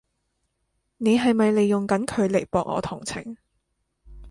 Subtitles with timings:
[0.97, 3.37] 你係咪利用緊佢嚟博我同情？